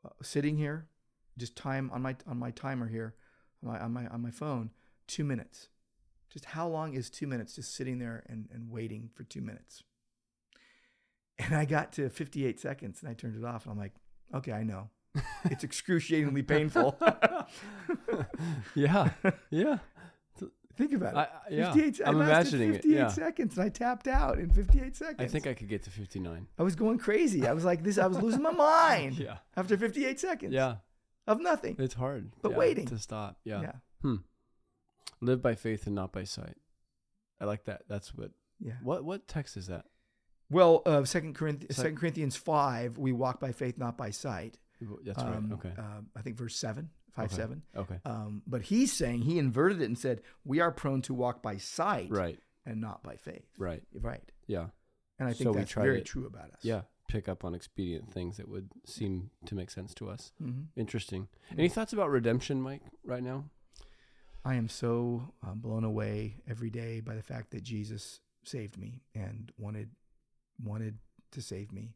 uh, 0.04 0.08
sitting 0.20 0.56
here, 0.56 0.88
just 1.38 1.54
time 1.54 1.92
on 1.94 2.02
my 2.02 2.16
on 2.26 2.38
my 2.38 2.50
timer 2.50 2.88
here, 2.88 3.14
on 3.62 3.70
my 3.70 3.78
on 3.78 3.92
my 3.92 4.06
on 4.08 4.20
my 4.20 4.32
phone, 4.32 4.70
two 5.06 5.22
minutes. 5.22 5.68
Just 6.28 6.44
how 6.44 6.66
long 6.66 6.94
is 6.94 7.08
two 7.08 7.28
minutes? 7.28 7.54
Just 7.54 7.76
sitting 7.76 8.00
there 8.00 8.24
and, 8.28 8.48
and 8.52 8.68
waiting 8.68 9.10
for 9.14 9.22
two 9.22 9.40
minutes. 9.40 9.84
And 11.38 11.54
I 11.54 11.66
got 11.66 11.92
to 11.92 12.10
58 12.10 12.58
seconds 12.58 13.00
and 13.00 13.08
I 13.08 13.14
turned 13.14 13.36
it 13.36 13.44
off 13.44 13.64
and 13.64 13.72
I'm 13.72 13.78
like, 13.78 13.94
okay, 14.34 14.52
I 14.52 14.64
know. 14.64 14.90
It's 15.44 15.62
excruciatingly 15.70 16.42
painful. 16.42 16.98
yeah, 18.74 19.10
yeah. 19.50 19.78
Think 20.78 20.92
about 20.94 21.12
it. 21.14 21.16
I, 21.18 21.22
I- 21.22 21.28
yeah. 21.50 21.72
58 21.72 22.00
I 22.06 22.08
I'm 22.08 22.18
lasted 22.18 22.30
imagining 22.62 22.68
it. 22.70 22.82
58 22.82 22.94
Yeah. 22.96 23.08
seconds 23.08 23.56
and 23.58 23.66
I 23.66 23.68
tapped 23.68 24.08
out 24.08 24.38
in 24.38 24.48
58 24.50 24.96
seconds. 24.96 25.16
I 25.20 25.26
think 25.26 25.46
I 25.46 25.52
could 25.54 25.68
get 25.68 25.82
to 25.82 25.90
59. 25.90 26.46
I 26.58 26.62
was 26.62 26.76
going 26.76 26.98
crazy. 26.98 27.46
I 27.46 27.52
was 27.52 27.64
like 27.64 27.82
this. 27.82 27.98
I 27.98 28.06
was 28.06 28.22
losing 28.22 28.42
my 28.42 28.52
mind 28.72 29.18
Yeah. 29.18 29.38
after 29.56 29.76
58 29.76 30.18
seconds 30.20 30.54
Yeah. 30.54 30.76
of 31.26 31.40
nothing. 31.40 31.76
It's 31.78 31.94
hard. 31.94 32.30
But 32.40 32.52
yeah, 32.52 32.58
waiting. 32.58 32.86
to 32.86 32.98
stop. 32.98 33.38
Yeah. 33.44 33.60
yeah. 33.60 33.72
Hmm. 34.02 34.16
Live 35.20 35.42
by 35.42 35.54
faith 35.56 35.86
and 35.86 35.94
not 35.96 36.12
by 36.12 36.24
sight. 36.24 36.56
I 37.40 37.44
like 37.44 37.64
that. 37.64 37.82
That's 37.88 38.14
what. 38.14 38.30
Yeah. 38.60 38.74
What 38.82 39.04
what 39.04 39.26
text 39.28 39.56
is 39.56 39.66
that? 39.66 39.84
Well, 40.50 40.82
uh, 40.86 41.04
Second 41.04 41.34
Corinthians, 41.34 41.76
Second 41.76 41.96
Corinthians 41.98 42.36
five, 42.36 42.96
we 42.98 43.12
walk 43.12 43.38
by 43.40 43.52
faith, 43.52 43.78
not 43.78 43.96
by 43.98 44.10
sight. 44.10 44.58
That's 45.04 45.18
Um, 45.18 45.50
right. 45.50 45.52
Okay. 45.58 45.74
Uh, 45.76 46.00
I 46.16 46.22
think 46.22 46.36
verse 46.36 46.56
seven, 46.56 46.90
five 47.12 47.26
Okay. 47.26 47.36
seven. 47.36 47.62
Okay. 47.74 48.00
Um, 48.04 48.42
but 48.46 48.62
he's 48.62 48.92
saying 48.92 49.22
he 49.22 49.38
inverted 49.38 49.80
it 49.82 49.86
and 49.86 49.98
said 49.98 50.22
we 50.44 50.60
are 50.60 50.70
prone 50.72 51.02
to 51.02 51.14
walk 51.14 51.42
by 51.42 51.56
sight 51.56 52.10
Right. 52.10 52.38
and 52.64 52.80
not 52.80 53.02
by 53.02 53.16
faith. 53.16 53.48
Right. 53.58 53.82
Right. 53.92 54.30
Yeah. 54.46 54.68
And 55.18 55.28
I 55.28 55.32
think 55.32 55.48
So 55.48 55.52
that's 55.52 55.72
very 55.72 55.98
to- 55.98 56.04
true 56.04 56.26
about 56.26 56.52
us. 56.52 56.64
Yeah. 56.64 56.82
Pick 57.08 57.28
up 57.28 57.42
on 57.44 57.54
expedient 57.54 58.12
things 58.12 58.36
that 58.36 58.48
would 58.48 58.68
seem 58.84 59.30
to 59.46 59.54
make 59.54 59.70
sense 59.70 59.94
to 59.94 60.08
us. 60.10 60.32
hmm 60.38 60.64
Interesting. 60.76 61.28
Any 61.50 61.68
thoughts 61.70 61.92
about 61.94 62.10
redemption, 62.10 62.60
Mike? 62.60 62.82
Right 63.02 63.22
now? 63.22 63.48
I 64.44 64.54
am 64.54 64.68
so 64.68 65.34
uh, 65.42 65.54
blown 65.54 65.84
away 65.84 66.42
every 66.46 66.70
day 66.70 67.00
by 67.00 67.14
the 67.16 67.22
fact 67.22 67.50
that 67.50 67.62
Jesus 67.62 68.20
saved 68.44 68.76
me 68.78 69.02
and 69.14 69.50
wanted 69.58 69.90
wanted 70.62 70.98
to 71.32 71.42
save 71.42 71.72
me 71.72 71.94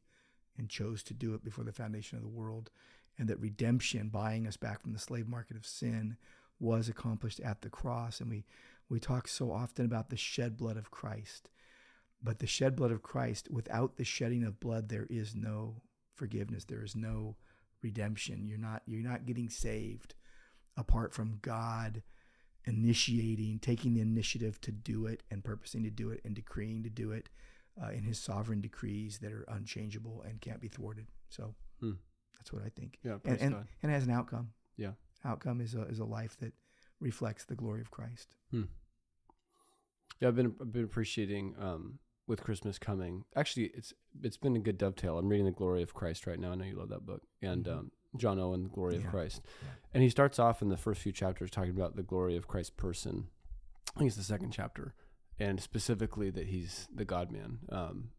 and 0.58 0.68
chose 0.68 1.02
to 1.04 1.14
do 1.14 1.34
it 1.34 1.44
before 1.44 1.64
the 1.64 1.72
foundation 1.72 2.16
of 2.16 2.22
the 2.22 2.28
world 2.28 2.70
and 3.18 3.28
that 3.28 3.40
redemption 3.40 4.08
buying 4.08 4.46
us 4.46 4.56
back 4.56 4.80
from 4.80 4.92
the 4.92 4.98
slave 4.98 5.28
market 5.28 5.56
of 5.56 5.66
sin 5.66 6.16
was 6.58 6.88
accomplished 6.88 7.40
at 7.40 7.62
the 7.62 7.70
cross. 7.70 8.20
And 8.20 8.30
we 8.30 8.44
we 8.88 9.00
talk 9.00 9.26
so 9.26 9.50
often 9.50 9.86
about 9.86 10.10
the 10.10 10.16
shed 10.16 10.56
blood 10.56 10.76
of 10.76 10.90
Christ 10.90 11.48
but 12.22 12.38
the 12.38 12.46
shed 12.46 12.76
blood 12.76 12.92
of 12.92 13.02
Christ 13.02 13.50
without 13.50 13.96
the 13.96 14.04
shedding 14.04 14.44
of 14.44 14.60
blood 14.60 14.88
there 14.88 15.06
is 15.10 15.34
no 15.34 15.82
forgiveness. 16.14 16.64
There 16.64 16.84
is 16.84 16.94
no 16.94 17.36
redemption. 17.82 18.46
You're 18.46 18.58
not 18.58 18.82
you're 18.86 19.02
not 19.02 19.26
getting 19.26 19.48
saved 19.48 20.14
apart 20.76 21.12
from 21.12 21.38
God 21.42 22.02
initiating, 22.64 23.58
taking 23.58 23.94
the 23.94 24.00
initiative 24.00 24.60
to 24.60 24.70
do 24.70 25.06
it 25.06 25.24
and 25.30 25.42
purposing 25.42 25.82
to 25.82 25.90
do 25.90 26.10
it 26.10 26.20
and 26.24 26.34
decreeing 26.34 26.84
to 26.84 26.90
do 26.90 27.10
it 27.10 27.28
uh, 27.80 27.90
in 27.90 28.02
his 28.02 28.18
sovereign 28.18 28.60
decrees 28.60 29.18
that 29.20 29.32
are 29.32 29.44
unchangeable 29.48 30.22
and 30.26 30.40
can't 30.40 30.60
be 30.60 30.68
thwarted. 30.68 31.06
So 31.28 31.54
Hmm. 31.80 31.92
that's 32.36 32.52
what 32.52 32.62
I 32.64 32.68
think. 32.68 32.98
Yeah. 33.02 33.18
And, 33.24 33.40
and, 33.40 33.52
God. 33.54 33.68
and 33.82 33.92
as 33.92 34.04
an 34.04 34.10
outcome, 34.10 34.52
Yeah. 34.76 34.92
outcome 35.24 35.60
is 35.60 35.74
a, 35.74 35.82
is 35.82 35.98
a 35.98 36.04
life 36.04 36.36
that 36.38 36.52
reflects 37.00 37.44
the 37.44 37.54
glory 37.56 37.80
of 37.80 37.90
Christ. 37.90 38.36
Yeah, 40.20 40.28
I've 40.28 40.36
been 40.36 40.54
I've 40.60 40.72
been 40.72 40.84
appreciating 40.84 41.54
um, 41.58 41.98
with 42.26 42.42
Christmas 42.42 42.78
coming. 42.78 43.24
Actually, 43.34 43.66
it's 43.74 43.92
it's 44.22 44.36
been 44.36 44.54
a 44.56 44.60
good 44.60 44.78
dovetail. 44.78 45.18
I'm 45.18 45.28
reading 45.28 45.46
the 45.46 45.52
Glory 45.52 45.82
of 45.82 45.94
Christ 45.94 46.26
right 46.26 46.38
now. 46.38 46.52
I 46.52 46.54
know 46.54 46.64
you 46.64 46.76
love 46.76 46.90
that 46.90 47.04
book, 47.06 47.22
and 47.40 47.64
Mhm. 47.64 47.72
um, 47.78 47.92
John 48.16 48.38
Owen, 48.38 48.62
the 48.64 48.68
Glory 48.68 48.96
of 48.96 49.06
Christ, 49.06 49.42
Yeah. 49.62 49.68
and 49.94 50.02
he 50.02 50.10
starts 50.10 50.38
off 50.38 50.62
in 50.62 50.68
the 50.68 50.76
first 50.76 51.00
few 51.00 51.12
chapters 51.12 51.50
talking 51.50 51.70
about 51.70 51.96
the 51.96 52.02
glory 52.02 52.36
of 52.36 52.46
Christ's 52.46 52.70
person. 52.70 53.30
I 53.96 53.98
think 53.98 54.08
it's 54.08 54.16
the 54.16 54.22
second 54.22 54.52
chapter, 54.52 54.94
and 55.42 55.60
specifically 55.60 56.30
that 56.30 56.46
he's 56.46 56.88
the 56.94 57.04
God 57.04 57.32
Man. 57.32 57.58
Um, 57.68 58.10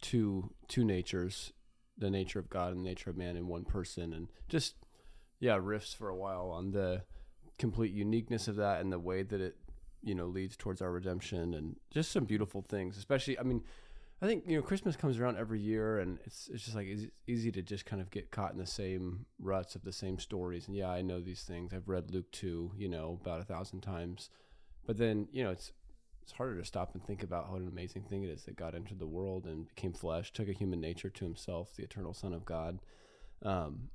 two 0.00 0.54
two 0.68 0.84
natures, 0.84 1.52
the 1.98 2.10
nature 2.10 2.38
of 2.38 2.48
God 2.48 2.72
and 2.72 2.84
the 2.84 2.88
nature 2.88 3.10
of 3.10 3.16
man 3.16 3.36
in 3.36 3.46
one 3.46 3.64
person, 3.64 4.12
and 4.12 4.28
just 4.48 4.76
yeah, 5.38 5.58
riffs 5.58 5.94
for 5.94 6.08
a 6.08 6.16
while 6.16 6.50
on 6.50 6.70
the 6.72 7.02
complete 7.58 7.92
uniqueness 7.92 8.48
of 8.48 8.56
that 8.56 8.80
and 8.80 8.90
the 8.90 8.98
way 8.98 9.22
that 9.22 9.40
it 9.40 9.56
you 10.02 10.14
know 10.14 10.26
leads 10.26 10.56
towards 10.56 10.80
our 10.80 10.90
redemption 10.90 11.52
and 11.54 11.76
just 11.90 12.10
some 12.10 12.24
beautiful 12.24 12.62
things. 12.62 12.96
Especially, 12.96 13.38
I 13.38 13.42
mean. 13.42 13.62
I 14.20 14.26
think 14.26 14.44
you 14.46 14.54
know 14.54 14.62
Christmas 14.62 14.94
comes 14.94 15.18
around 15.18 15.36
every 15.36 15.58
year, 15.58 15.98
and 15.98 16.20
it's 16.24 16.48
it's 16.54 16.62
just 16.62 16.76
like 16.76 16.86
easy, 16.86 17.10
easy 17.26 17.50
to 17.50 17.60
just 17.60 17.84
kind 17.84 18.00
of 18.00 18.08
get 18.08 18.30
caught 18.30 18.52
in 18.52 18.58
the 18.58 18.66
same 18.68 19.26
ruts 19.40 19.74
of 19.74 19.82
the 19.82 19.92
same 19.92 20.20
stories. 20.20 20.68
And 20.68 20.76
yeah, 20.76 20.90
I 20.90 21.02
know 21.02 21.20
these 21.20 21.42
things. 21.42 21.72
I've 21.74 21.88
read 21.88 22.12
Luke 22.12 22.30
two, 22.30 22.70
you 22.76 22.88
know, 22.88 23.18
about 23.20 23.40
a 23.40 23.44
thousand 23.44 23.80
times, 23.80 24.30
but 24.86 24.96
then 24.96 25.26
you 25.32 25.42
know 25.42 25.50
it's 25.50 25.72
it's 26.22 26.32
harder 26.32 26.58
to 26.58 26.64
stop 26.64 26.94
and 26.94 27.04
think 27.04 27.22
about 27.22 27.50
what 27.50 27.60
an 27.60 27.68
amazing 27.68 28.02
thing 28.02 28.22
it 28.22 28.30
is 28.30 28.44
that 28.44 28.56
God 28.56 28.74
entered 28.74 28.98
the 28.98 29.06
world 29.06 29.46
and 29.46 29.68
became 29.68 29.92
flesh, 29.92 30.32
took 30.32 30.48
a 30.48 30.52
human 30.52 30.80
nature 30.80 31.10
to 31.10 31.24
Himself, 31.24 31.74
the 31.76 31.82
eternal 31.82 32.14
Son 32.14 32.32
of 32.32 32.44
God. 32.44 32.78
Um, 33.42 33.88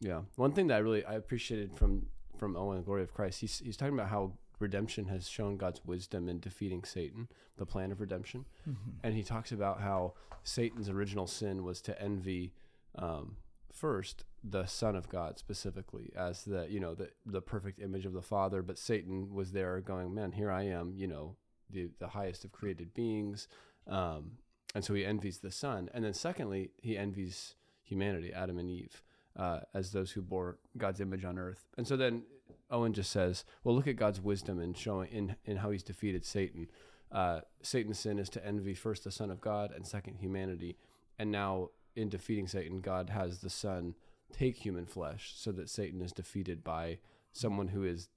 yeah, 0.00 0.22
one 0.36 0.52
thing 0.52 0.66
that 0.68 0.76
I 0.76 0.78
really 0.78 1.04
I 1.04 1.14
appreciated 1.14 1.76
from 1.76 2.06
from 2.38 2.56
Owen, 2.56 2.78
the 2.78 2.82
glory 2.82 3.02
of 3.02 3.14
Christ, 3.14 3.40
he's 3.40 3.60
he's 3.60 3.76
talking 3.76 3.94
about 3.94 4.08
how 4.08 4.34
redemption 4.58 5.06
has 5.06 5.28
shown 5.28 5.56
God's 5.56 5.80
wisdom 5.84 6.28
in 6.28 6.40
defeating 6.40 6.84
Satan, 6.84 7.28
the 7.56 7.66
plan 7.66 7.90
of 7.90 8.00
redemption. 8.00 8.44
Mm-hmm. 8.68 8.90
And 9.02 9.14
he 9.14 9.22
talks 9.22 9.52
about 9.52 9.80
how 9.80 10.14
Satan's 10.42 10.88
original 10.88 11.26
sin 11.26 11.64
was 11.64 11.80
to 11.82 12.00
envy 12.00 12.52
um, 12.96 13.36
first 13.72 14.24
the 14.42 14.66
Son 14.66 14.94
of 14.94 15.08
God 15.08 15.38
specifically 15.38 16.12
as 16.14 16.44
the 16.44 16.66
you 16.68 16.80
know 16.80 16.94
the 16.94 17.10
the 17.24 17.40
perfect 17.40 17.80
image 17.80 18.04
of 18.04 18.12
the 18.12 18.22
Father, 18.22 18.62
but 18.62 18.78
Satan 18.78 19.34
was 19.34 19.52
there 19.52 19.80
going, 19.80 20.14
man, 20.14 20.32
here 20.32 20.50
I 20.50 20.64
am, 20.64 20.92
you 20.94 21.06
know, 21.06 21.36
the 21.70 21.90
the 21.98 22.08
highest 22.08 22.44
of 22.44 22.52
created 22.52 22.94
beings, 22.94 23.48
um, 23.86 24.32
and 24.74 24.84
so 24.84 24.94
he 24.94 25.04
envies 25.04 25.38
the 25.38 25.50
Son, 25.50 25.90
and 25.94 26.04
then 26.04 26.14
secondly, 26.14 26.70
he 26.80 26.96
envies 26.96 27.54
humanity, 27.82 28.32
Adam 28.32 28.58
and 28.58 28.70
Eve. 28.70 29.02
Uh, 29.36 29.58
as 29.74 29.90
those 29.90 30.12
who 30.12 30.22
bore 30.22 30.58
God's 30.78 31.00
image 31.00 31.24
on 31.24 31.40
earth. 31.40 31.66
And 31.76 31.88
so 31.88 31.96
then 31.96 32.22
Owen 32.70 32.92
just 32.92 33.10
says, 33.10 33.44
well, 33.64 33.74
look 33.74 33.88
at 33.88 33.96
God's 33.96 34.20
wisdom 34.20 34.60
in 34.60 34.74
showing 34.74 35.10
in, 35.10 35.34
in 35.44 35.56
how 35.56 35.72
he's 35.72 35.82
defeated 35.82 36.24
Satan. 36.24 36.70
Uh, 37.10 37.40
Satan's 37.60 37.98
sin 37.98 38.20
is 38.20 38.28
to 38.30 38.46
envy 38.46 38.74
first 38.74 39.02
the 39.02 39.10
Son 39.10 39.32
of 39.32 39.40
God 39.40 39.72
and 39.74 39.84
second 39.84 40.18
humanity. 40.18 40.76
And 41.18 41.32
now 41.32 41.70
in 41.96 42.08
defeating 42.08 42.46
Satan, 42.46 42.80
God 42.80 43.10
has 43.10 43.40
the 43.40 43.50
Son 43.50 43.96
take 44.32 44.56
human 44.56 44.86
flesh 44.86 45.32
so 45.36 45.50
that 45.50 45.68
Satan 45.68 46.00
is 46.00 46.12
defeated 46.12 46.62
by 46.62 46.98
someone 47.32 47.68
who 47.68 47.82
is 47.82 48.08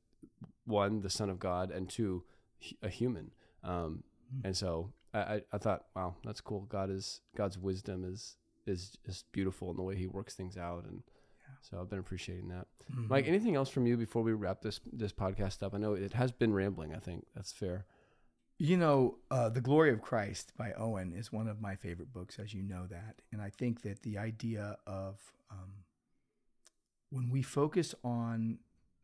one, 0.66 1.02
the 1.02 1.10
Son 1.10 1.32
of 1.32 1.40
God, 1.40 1.72
and 1.72 1.90
two, 1.90 2.24
a 2.82 2.90
human. 2.90 3.32
Um, 3.64 4.04
mm-hmm. 4.34 4.48
And 4.48 4.58
so 4.58 4.94
I, 5.14 5.42
I 5.52 5.58
thought, 5.58 5.86
wow, 5.96 6.16
that's 6.24 6.42
cool. 6.42 6.62
God 6.70 6.90
is 6.90 7.22
God's 7.36 7.58
wisdom 7.58 8.04
is 8.06 8.38
is 8.66 8.98
just 9.06 9.32
beautiful 9.32 9.72
in 9.72 9.78
the 9.78 9.84
way 9.84 9.96
He 9.96 10.08
works 10.08 10.36
things 10.36 10.58
out, 10.58 10.86
and 10.86 11.02
so 11.62 11.80
I've 11.80 11.90
been 11.90 12.00
appreciating 12.00 12.50
that. 12.50 12.68
Mm-hmm. 12.92 13.08
Mike, 13.08 13.28
anything 13.28 13.56
else 13.56 13.70
from 13.70 13.88
you 13.88 13.98
before 13.98 14.24
we 14.24 14.34
wrap 14.34 14.62
this 14.62 14.80
this 14.92 15.14
podcast 15.14 15.64
up? 15.64 15.74
I 15.74 15.78
know 15.78 15.94
it 15.94 16.14
has 16.14 16.32
been 16.32 16.54
rambling. 16.54 16.94
I 16.94 17.00
think 17.00 17.26
that's 17.36 17.52
fair. 17.52 17.86
You 18.60 18.76
know, 18.76 19.20
uh, 19.30 19.50
The 19.50 19.62
Glory 19.62 19.92
of 19.92 20.02
Christ 20.02 20.52
by 20.58 20.72
Owen 20.74 21.14
is 21.14 21.32
one 21.32 21.48
of 21.48 21.62
my 21.62 21.76
favorite 21.76 22.12
books, 22.12 22.40
as 22.40 22.56
you 22.56 22.64
know 22.64 22.88
that. 22.88 23.22
And 23.32 23.40
I 23.40 23.52
think 23.52 23.84
that 23.84 24.02
the 24.02 24.18
idea 24.18 24.78
of 24.88 25.20
um, 25.52 25.84
when 27.12 27.30
we 27.30 27.44
focus 27.44 27.94
on 28.04 28.58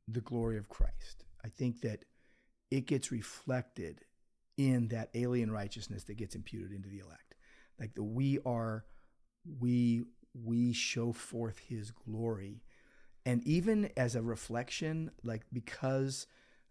the 0.07 0.21
glory 0.21 0.57
of 0.57 0.69
Christ, 0.69 1.25
I 1.45 1.49
think 1.49 1.81
that 1.81 2.03
it 2.73 2.87
gets 2.87 3.11
reflected 3.11 4.01
in 4.57 4.87
that 4.87 5.09
alien 5.13 5.51
righteousness 5.51 6.05
that 6.05 6.15
gets 6.15 6.33
imputed 6.33 6.71
into 6.71 6.89
the 6.89 6.99
elect. 6.99 7.35
Like 7.79 7.93
the 7.93 8.03
we 8.03 8.39
are, 8.47 8.83
we 9.59 10.05
we 10.33 10.73
show 10.73 11.11
forth 11.11 11.59
his 11.59 11.91
glory. 11.91 12.63
And 13.27 13.45
even 13.47 13.91
as 13.95 14.15
a 14.15 14.23
reflection, 14.23 15.11
like 15.23 15.43
because 15.53 16.25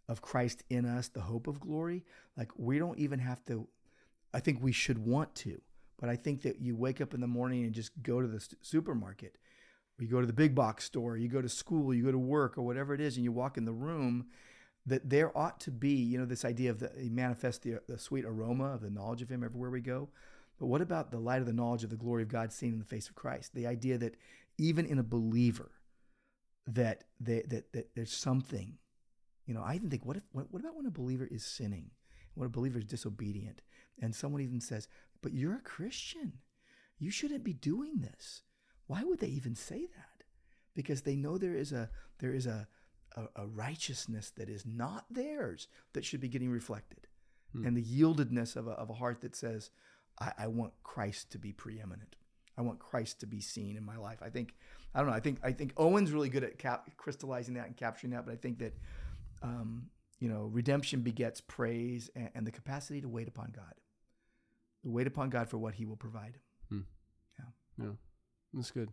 of 0.09 0.23
Christ 0.23 0.65
in 0.69 0.85
us, 0.85 1.07
the 1.07 1.21
hope 1.21 1.47
of 1.47 1.61
glory, 1.61 2.05
like 2.37 2.51
we 2.57 2.81
don't 2.81 2.99
even 2.99 3.21
have 3.21 3.45
to, 3.45 3.69
I 4.35 4.41
think 4.41 4.59
we 4.61 4.73
should 4.73 4.99
want 4.99 5.37
to. 5.37 5.61
But 6.01 6.09
I 6.09 6.17
think 6.17 6.43
that 6.43 6.61
you 6.61 6.75
wake 6.75 7.01
up 7.01 7.15
in 7.15 7.21
the 7.21 7.29
morning 7.29 7.63
and 7.63 7.73
just 7.73 7.93
go 8.03 8.21
to 8.21 8.27
the 8.27 8.45
supermarket, 8.61 9.37
you 10.01 10.09
go 10.09 10.21
to 10.21 10.27
the 10.27 10.33
big 10.33 10.53
box 10.53 10.85
store, 10.85 11.17
you 11.17 11.29
go 11.29 11.41
to 11.41 11.49
school, 11.49 11.95
you 11.95 12.03
go 12.03 12.11
to 12.11 12.19
work, 12.19 12.59
or 12.59 12.63
whatever 12.63 12.93
it 12.93 13.01
is, 13.01 13.15
and 13.15 13.23
you 13.23 13.31
walk 13.31 13.57
in 13.57 13.67
the 13.67 13.73
room, 13.73 14.27
that 14.87 15.09
there 15.09 15.37
ought 15.37 15.61
to 15.61 15.71
be, 15.71 15.95
you 15.95 16.19
know, 16.19 16.25
this 16.25 16.45
idea 16.45 16.71
of 16.71 16.81
the 16.81 16.91
manifest 17.11 17.63
the, 17.63 17.81
the 17.89 17.99
sweet 17.99 18.25
aroma 18.25 18.75
of 18.75 18.81
the 18.81 18.91
knowledge 18.91 19.23
of 19.23 19.29
Him 19.29 19.45
everywhere 19.45 19.71
we 19.71 19.81
go. 19.81 20.09
But 20.59 20.67
what 20.67 20.81
about 20.81 21.11
the 21.11 21.19
light 21.19 21.41
of 21.41 21.47
the 21.47 21.53
knowledge 21.53 21.85
of 21.85 21.91
the 21.91 21.97
glory 21.97 22.23
of 22.23 22.29
God 22.29 22.53
seen 22.53 22.73
in 22.73 22.79
the 22.79 22.85
face 22.85 23.09
of 23.09 23.15
Christ? 23.15 23.55
The 23.55 23.67
idea 23.67 23.99
that 23.99 24.17
even 24.59 24.87
in 24.87 24.99
a 24.99 25.05
believer, 25.05 25.71
that 26.67 27.05
they, 27.21 27.43
that 27.49 27.73
that 27.73 27.95
there's 27.95 28.13
something, 28.13 28.79
you 29.47 29.55
know. 29.55 29.63
I 29.63 29.75
even 29.75 29.91
think, 29.91 30.05
what 30.05 30.17
if 30.17 30.23
what, 30.33 30.47
what 30.51 30.61
about 30.61 30.77
when 30.77 30.87
a 30.87 30.91
believer 30.91 31.29
is 31.29 31.45
sinning, 31.45 31.91
when 32.35 32.47
a 32.47 32.51
believer 32.51 32.79
is 32.79 32.85
disobedient, 32.85 33.63
and 34.01 34.15
someone 34.15 34.43
even 34.43 34.61
says, 34.61 34.89
"But 35.23 35.33
you're 35.33 35.57
a 35.57 35.61
Christian, 35.61 36.35
you 36.99 37.11
shouldn't 37.11 37.45
be 37.45 37.53
doing 37.55 38.01
this." 38.01 38.43
Why 38.87 39.03
would 39.03 39.21
they 39.21 39.29
even 39.29 39.55
say 39.55 39.87
that? 39.87 40.25
Because 40.75 41.03
they 41.03 41.17
know 41.17 41.39
there 41.39 41.57
is 41.57 41.73
a 41.73 41.91
there 42.19 42.33
is 42.33 42.47
a 42.47 42.69
a, 43.17 43.43
a 43.43 43.47
righteousness 43.47 44.31
that 44.37 44.49
is 44.49 44.65
not 44.67 45.05
theirs 45.11 45.69
that 45.93 46.05
should 46.05 46.21
be 46.21 46.29
getting 46.29 46.51
reflected, 46.51 47.07
hmm. 47.53 47.67
and 47.67 47.77
the 47.77 47.83
yieldedness 47.83 48.57
of 48.57 48.67
a, 48.67 48.73
of 48.73 48.91
a 48.91 48.95
heart 48.95 49.21
that 49.23 49.37
says, 49.37 49.71
I, 50.21 50.33
I 50.39 50.47
want 50.47 50.73
Christ 50.83 51.31
to 51.33 51.39
be 51.39 51.53
preeminent. 51.53 52.17
I 52.57 52.63
want 52.63 52.79
Christ 52.79 53.21
to 53.21 53.27
be 53.27 53.41
seen 53.41 53.77
in 53.77 53.85
my 53.85 53.97
life. 53.97 54.19
I 54.23 54.29
think 54.29 54.55
I 54.95 54.99
don't 54.99 55.09
know. 55.09 55.15
I 55.15 55.21
think 55.21 55.39
I 55.43 55.53
think 55.53 55.73
Owen's 55.77 56.13
really 56.13 56.29
good 56.29 56.45
at 56.45 56.59
cap- 56.59 56.89
crystallizing 56.97 57.55
that 57.55 57.67
and 57.67 57.77
capturing 57.77 58.13
that. 58.13 58.27
But 58.27 58.33
I 58.33 58.37
think 58.37 58.59
that 58.59 58.77
um, 59.43 59.87
you 60.21 60.29
know 60.29 60.51
redemption 60.53 61.01
begets 61.01 61.41
praise 61.41 62.11
and, 62.15 62.31
and, 62.35 62.47
the 62.47 62.53
capacity 62.53 63.01
to 63.01 63.09
wait 63.09 63.27
upon 63.27 63.53
God, 63.55 63.75
to 64.85 64.91
wait 64.91 65.07
upon 65.07 65.31
God 65.31 65.49
for 65.49 65.59
what 65.59 65.75
He 65.75 65.87
will 65.87 65.97
provide. 65.97 66.39
Hmm. 66.69 66.81
Yeah, 67.39 67.85
yeah, 67.85 67.91
that's 68.53 68.71
good. 68.71 68.91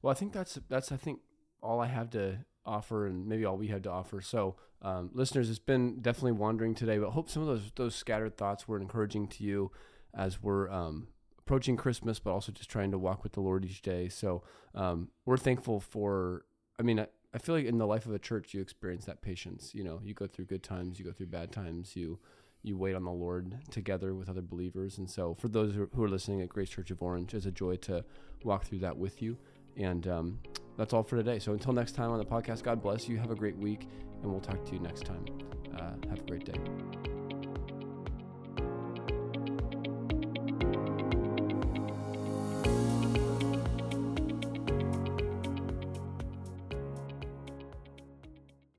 Well, 0.00 0.12
I 0.12 0.14
think 0.14 0.32
that's 0.32 0.58
that's 0.68 0.92
I 0.92 0.96
think 0.96 1.20
all 1.60 1.80
I 1.80 1.86
have 1.86 2.10
to 2.10 2.38
offer, 2.68 3.06
and 3.06 3.26
maybe 3.26 3.44
all 3.44 3.56
we 3.56 3.68
had 3.68 3.82
to 3.84 3.90
offer. 3.90 4.20
So, 4.20 4.56
um, 4.82 5.10
listeners, 5.12 5.50
it's 5.50 5.58
been 5.58 6.00
definitely 6.00 6.32
wandering 6.32 6.74
today, 6.74 6.98
but 6.98 7.10
hope 7.10 7.28
some 7.28 7.42
of 7.42 7.48
those 7.48 7.72
those 7.74 7.94
scattered 7.94 8.36
thoughts 8.36 8.68
were 8.68 8.80
encouraging 8.80 9.26
to 9.28 9.44
you 9.44 9.70
as 10.14 10.42
we're 10.42 10.70
um, 10.70 11.08
approaching 11.38 11.76
Christmas, 11.76 12.18
but 12.18 12.30
also 12.30 12.52
just 12.52 12.70
trying 12.70 12.90
to 12.90 12.98
walk 12.98 13.22
with 13.22 13.32
the 13.32 13.40
Lord 13.40 13.64
each 13.64 13.82
day. 13.82 14.08
So 14.08 14.42
um, 14.74 15.08
we're 15.24 15.36
thankful 15.36 15.80
for. 15.80 16.44
I 16.78 16.82
mean, 16.84 17.00
I, 17.00 17.06
I 17.34 17.38
feel 17.38 17.56
like 17.56 17.64
in 17.64 17.78
the 17.78 17.86
life 17.86 18.06
of 18.06 18.14
a 18.14 18.18
church, 18.18 18.54
you 18.54 18.60
experience 18.60 19.06
that 19.06 19.22
patience. 19.22 19.74
You 19.74 19.82
know, 19.82 20.00
you 20.04 20.14
go 20.14 20.26
through 20.26 20.44
good 20.44 20.62
times, 20.62 20.98
you 20.98 21.04
go 21.04 21.12
through 21.12 21.26
bad 21.26 21.50
times, 21.50 21.96
you 21.96 22.18
you 22.62 22.76
wait 22.76 22.94
on 22.94 23.04
the 23.04 23.10
Lord 23.10 23.56
together 23.70 24.14
with 24.14 24.28
other 24.28 24.42
believers. 24.42 24.98
And 24.98 25.08
so, 25.08 25.34
for 25.34 25.48
those 25.48 25.74
who 25.74 26.02
are 26.02 26.08
listening 26.08 26.42
at 26.42 26.48
Grace 26.48 26.70
Church 26.70 26.90
of 26.90 27.02
Orange, 27.02 27.34
it's 27.34 27.46
a 27.46 27.50
joy 27.50 27.76
to 27.76 28.04
walk 28.44 28.64
through 28.64 28.80
that 28.80 28.98
with 28.98 29.22
you. 29.22 29.38
And 29.78 30.06
um, 30.08 30.38
that's 30.76 30.92
all 30.92 31.02
for 31.02 31.16
today. 31.16 31.38
So, 31.38 31.52
until 31.52 31.72
next 31.72 31.92
time 31.92 32.10
on 32.10 32.18
the 32.18 32.24
podcast, 32.24 32.62
God 32.62 32.82
bless 32.82 33.08
you. 33.08 33.16
Have 33.18 33.30
a 33.30 33.36
great 33.36 33.56
week, 33.56 33.88
and 34.22 34.30
we'll 34.30 34.40
talk 34.40 34.64
to 34.64 34.72
you 34.72 34.80
next 34.80 35.04
time. 35.04 35.24
Uh, 35.76 36.08
have 36.10 36.20
a 36.20 36.26
great 36.26 36.44
day. 36.44 37.17